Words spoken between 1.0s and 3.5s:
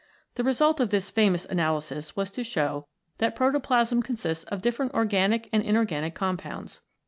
famous analysis was to show that